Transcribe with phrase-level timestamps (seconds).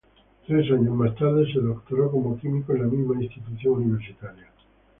[0.47, 4.47] Tres años más tarde se doctoró como químico en la misma institución universitaria.